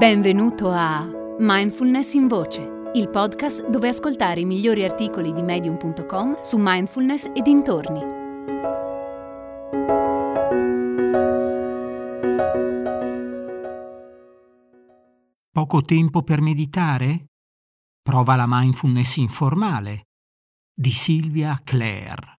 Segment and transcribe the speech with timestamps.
[0.00, 1.06] Benvenuto a
[1.40, 7.42] Mindfulness in Voce, il podcast dove ascoltare i migliori articoli di medium.com su mindfulness e
[7.42, 8.00] dintorni.
[15.50, 17.26] Poco tempo per meditare?
[18.00, 20.06] Prova la mindfulness informale
[20.72, 22.38] di Silvia Clare.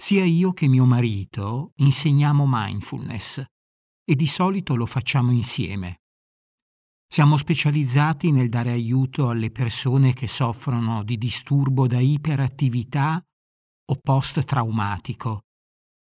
[0.00, 3.44] Sia io che mio marito insegniamo mindfulness
[4.04, 6.00] e di solito lo facciamo insieme.
[7.12, 13.22] Siamo specializzati nel dare aiuto alle persone che soffrono di disturbo da iperattività
[13.84, 15.42] o post-traumatico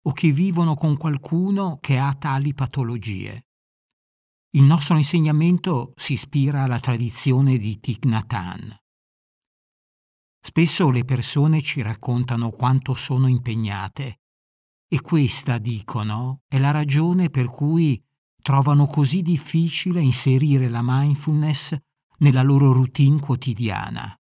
[0.07, 3.47] o che vivono con qualcuno che ha tali patologie.
[4.51, 8.77] Il nostro insegnamento si ispira alla tradizione di Thich Nhat.
[10.41, 14.21] Spesso le persone ci raccontano quanto sono impegnate
[14.89, 18.03] e questa, dicono, è la ragione per cui
[18.41, 21.77] trovano così difficile inserire la mindfulness
[22.19, 24.19] nella loro routine quotidiana.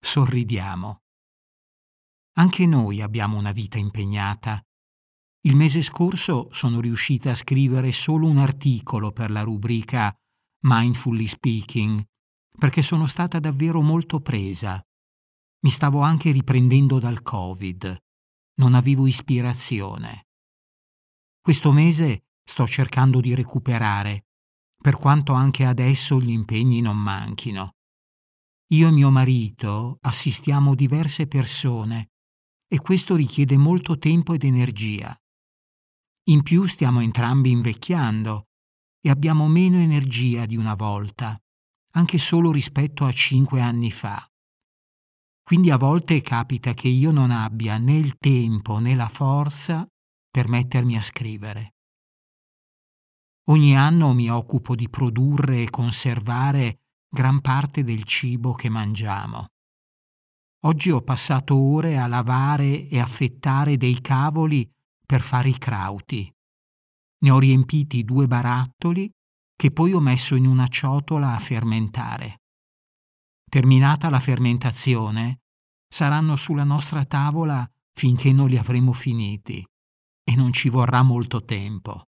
[0.00, 1.02] Sorridiamo.
[2.36, 4.60] Anche noi abbiamo una vita impegnata.
[5.42, 10.12] Il mese scorso sono riuscita a scrivere solo un articolo per la rubrica
[10.62, 12.02] Mindfully Speaking,
[12.58, 14.82] perché sono stata davvero molto presa.
[15.60, 18.02] Mi stavo anche riprendendo dal Covid
[18.56, 20.26] non avevo ispirazione.
[21.40, 24.26] Questo mese sto cercando di recuperare,
[24.80, 27.76] per quanto anche adesso gli impegni non manchino.
[28.68, 32.10] Io e mio marito assistiamo diverse persone
[32.66, 35.16] e questo richiede molto tempo ed energia.
[36.28, 38.48] In più stiamo entrambi invecchiando
[39.00, 41.38] e abbiamo meno energia di una volta,
[41.92, 44.26] anche solo rispetto a cinque anni fa.
[45.44, 49.86] Quindi a volte capita che io non abbia né il tempo né la forza
[50.30, 51.74] per mettermi a scrivere.
[53.48, 59.48] Ogni anno mi occupo di produrre e conservare gran parte del cibo che mangiamo.
[60.64, 64.66] Oggi ho passato ore a lavare e affettare dei cavoli
[65.04, 66.32] per fare i crauti.
[67.18, 69.10] Ne ho riempiti due barattoli
[69.54, 72.43] che poi ho messo in una ciotola a fermentare.
[73.54, 75.42] Terminata la fermentazione,
[75.86, 79.64] saranno sulla nostra tavola finché non li avremo finiti
[80.24, 82.08] e non ci vorrà molto tempo.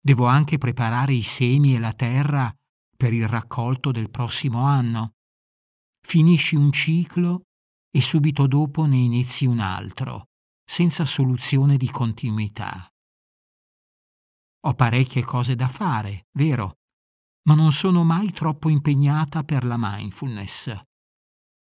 [0.00, 2.56] Devo anche preparare i semi e la terra
[2.96, 5.14] per il raccolto del prossimo anno.
[6.06, 7.46] Finisci un ciclo
[7.90, 10.28] e subito dopo ne inizi un altro,
[10.64, 12.88] senza soluzione di continuità.
[14.60, 16.76] Ho parecchie cose da fare, vero,
[17.48, 20.78] ma non sono mai troppo impegnata per la mindfulness.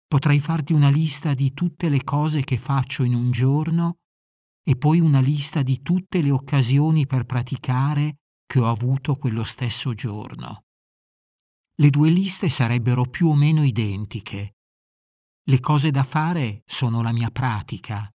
[0.07, 3.97] Potrei farti una lista di tutte le cose che faccio in un giorno
[4.63, 8.15] e poi una lista di tutte le occasioni per praticare
[8.47, 10.63] che ho avuto quello stesso giorno.
[11.75, 14.55] Le due liste sarebbero più o meno identiche.
[15.43, 18.09] Le cose da fare sono la mia pratica.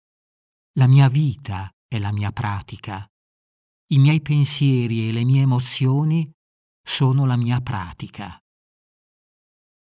[0.78, 3.06] La mia vita è la mia pratica.
[3.88, 6.32] I miei pensieri e le mie emozioni
[6.82, 8.38] sono la mia pratica.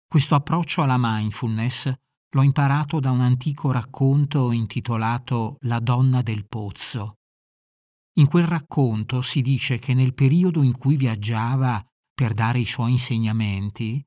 [0.07, 1.91] Questo approccio alla mindfulness
[2.29, 7.17] l'ho imparato da un antico racconto intitolato La donna del pozzo.
[8.17, 12.91] In quel racconto si dice che nel periodo in cui viaggiava per dare i suoi
[12.91, 14.01] insegnamenti,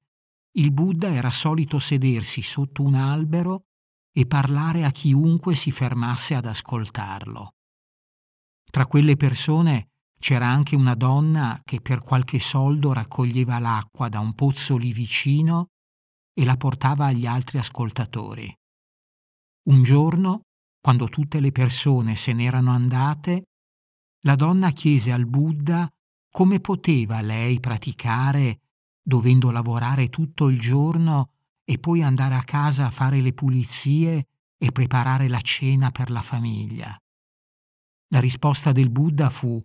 [0.52, 3.66] il Buddha era solito sedersi sotto un albero
[4.10, 7.54] e parlare a chiunque si fermasse ad ascoltarlo.
[8.70, 14.34] Tra quelle persone c'era anche una donna che per qualche soldo raccoglieva l'acqua da un
[14.34, 15.68] pozzo lì vicino
[16.32, 18.52] e la portava agli altri ascoltatori.
[19.68, 20.42] Un giorno,
[20.80, 23.44] quando tutte le persone se n'erano andate,
[24.22, 25.88] la donna chiese al Buddha
[26.30, 28.60] come poteva lei praticare
[29.02, 31.30] dovendo lavorare tutto il giorno
[31.64, 34.26] e poi andare a casa a fare le pulizie
[34.58, 36.96] e preparare la cena per la famiglia.
[38.08, 39.62] La risposta del Buddha fu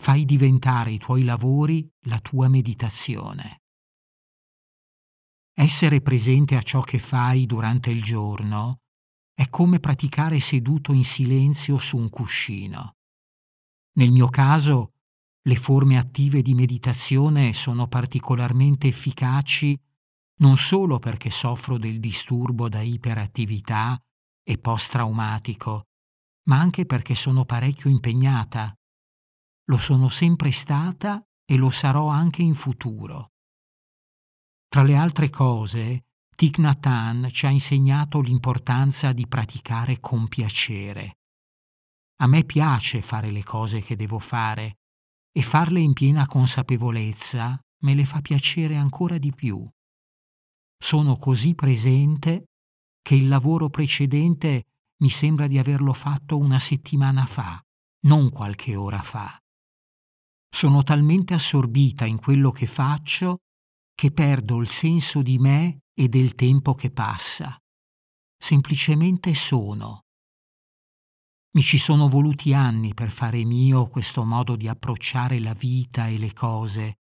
[0.00, 3.62] fai diventare i tuoi lavori la tua meditazione.
[5.54, 8.78] Essere presente a ciò che fai durante il giorno
[9.34, 12.94] è come praticare seduto in silenzio su un cuscino.
[13.94, 14.92] Nel mio caso,
[15.42, 19.78] le forme attive di meditazione sono particolarmente efficaci
[20.40, 24.00] non solo perché soffro del disturbo da iperattività
[24.44, 25.86] e post-traumatico,
[26.44, 28.77] ma anche perché sono parecchio impegnata.
[29.70, 33.32] Lo sono sempre stata e lo sarò anche in futuro.
[34.66, 36.04] Tra le altre cose,
[36.34, 41.18] Thich Nhat Hanh ci ha insegnato l'importanza di praticare con piacere.
[42.20, 44.78] A me piace fare le cose che devo fare,
[45.32, 49.68] e farle in piena consapevolezza me le fa piacere ancora di più.
[50.78, 52.50] Sono così presente
[53.02, 54.64] che il lavoro precedente
[55.02, 57.62] mi sembra di averlo fatto una settimana fa,
[58.06, 59.38] non qualche ora fa.
[60.50, 63.38] Sono talmente assorbita in quello che faccio
[63.94, 67.56] che perdo il senso di me e del tempo che passa.
[68.36, 70.04] Semplicemente sono.
[71.56, 76.18] Mi ci sono voluti anni per fare mio questo modo di approcciare la vita e
[76.18, 76.98] le cose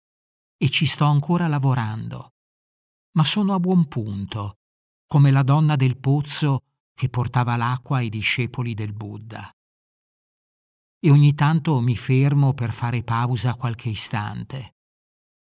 [0.57, 2.31] e ci sto ancora lavorando.
[3.11, 4.55] Ma sono a buon punto,
[5.05, 6.61] come la donna del pozzo
[6.93, 9.51] che portava l'acqua ai discepoli del Buddha.
[10.99, 14.75] E ogni tanto mi fermo per fare pausa qualche istante.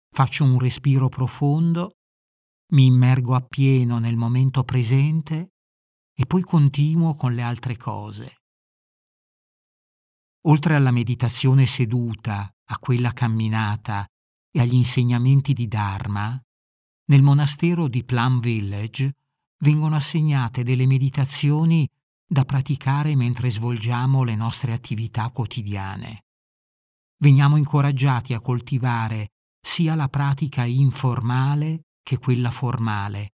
[0.10, 1.98] Faccio un respiro profondo,
[2.74, 5.52] mi immergo appieno nel momento presente
[6.14, 8.42] e poi continuo con le altre cose.
[10.48, 14.06] Oltre alla meditazione seduta, a quella camminata
[14.52, 16.42] e agli insegnamenti di Dharma,
[17.10, 19.16] nel monastero di Plum Village
[19.60, 21.88] vengono assegnate delle meditazioni
[22.30, 26.26] da praticare mentre svolgiamo le nostre attività quotidiane.
[27.20, 29.30] Veniamo incoraggiati a coltivare
[29.60, 33.36] sia la pratica informale che quella formale,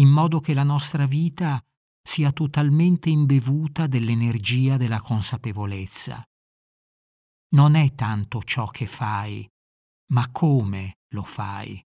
[0.00, 1.60] in modo che la nostra vita
[2.02, 6.22] sia totalmente imbevuta dell'energia della consapevolezza.
[7.54, 9.46] Non è tanto ciò che fai,
[10.12, 11.80] ma come lo fai.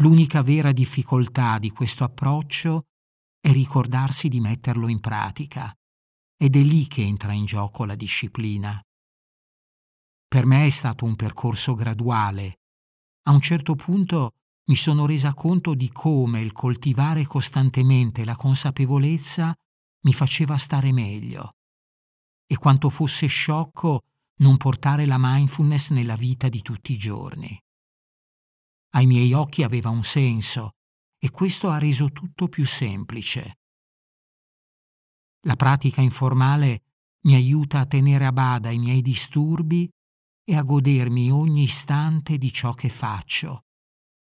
[0.00, 2.84] L'unica vera difficoltà di questo approccio
[3.48, 5.74] è ricordarsi di metterlo in pratica
[6.36, 8.78] ed è lì che entra in gioco la disciplina.
[10.28, 12.58] Per me è stato un percorso graduale.
[13.22, 14.34] A un certo punto
[14.66, 19.56] mi sono resa conto di come il coltivare costantemente la consapevolezza
[20.02, 21.54] mi faceva stare meglio
[22.46, 24.02] e quanto fosse sciocco
[24.40, 27.58] non portare la mindfulness nella vita di tutti i giorni.
[28.90, 30.72] Ai miei occhi aveva un senso
[31.18, 33.58] e questo ha reso tutto più semplice.
[35.46, 36.82] La pratica informale
[37.22, 39.88] mi aiuta a tenere a bada i miei disturbi
[40.44, 43.64] e a godermi ogni istante di ciò che faccio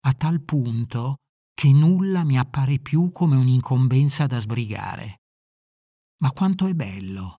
[0.06, 1.16] a tal punto
[1.54, 5.20] che nulla mi appare più come un'incombenza da sbrigare.
[6.18, 7.38] Ma quanto è bello!